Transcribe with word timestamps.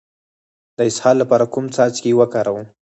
د 0.77 0.79
اسهال 0.89 1.15
لپاره 1.21 1.45
کوم 1.53 1.65
څاڅکي 1.75 2.11
وکاروم؟ 2.15 2.65